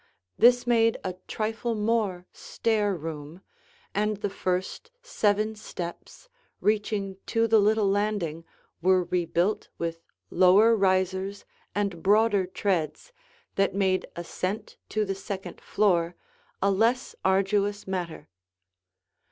[0.35, 3.41] This made a trifle more stair room,
[3.93, 6.27] and the first seven steps
[6.59, 8.43] reaching to the little landing
[8.81, 10.01] were rebuilt with
[10.31, 11.45] lower risers
[11.75, 13.13] and broader treads
[13.57, 16.15] that made ascent to the second floor
[16.63, 18.27] a less arduous matter.